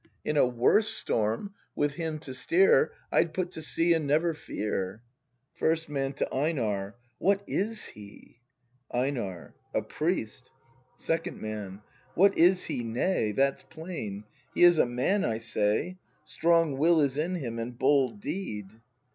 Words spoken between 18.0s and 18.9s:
deed.